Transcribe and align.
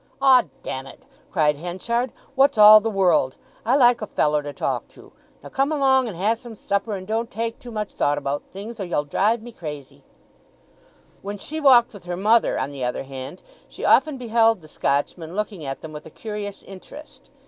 "'Od 0.19 0.49
damn 0.63 0.87
it," 0.87 1.03
cried 1.29 1.57
Henchard, 1.57 2.11
"what's 2.33 2.57
all 2.57 2.79
the 2.79 2.89
world! 2.89 3.35
I 3.63 3.75
like 3.75 4.01
a 4.01 4.07
fellow 4.07 4.41
to 4.41 4.51
talk 4.51 4.87
to. 4.87 5.11
Now 5.43 5.49
come 5.49 5.71
along 5.71 6.07
and 6.07 6.17
hae 6.17 6.33
some 6.33 6.55
supper, 6.55 6.95
and 6.95 7.05
don't 7.05 7.29
take 7.29 7.59
too 7.59 7.69
much 7.69 7.93
thought 7.93 8.17
about 8.17 8.41
things, 8.51 8.79
or 8.79 8.85
ye'll 8.85 9.03
drive 9.03 9.43
me 9.43 9.51
crazy." 9.51 10.03
When 11.21 11.37
she 11.37 11.59
walked 11.59 11.93
with 11.93 12.05
her 12.05 12.17
mother, 12.17 12.57
on 12.57 12.71
the 12.71 12.83
other 12.83 13.03
hand, 13.03 13.43
she 13.67 13.85
often 13.85 14.17
beheld 14.17 14.61
the 14.61 14.67
Scotchman 14.67 15.35
looking 15.35 15.65
at 15.65 15.81
them 15.81 15.93
with 15.93 16.07
a 16.07 16.09
curious 16.09 16.63
interest. 16.63 17.29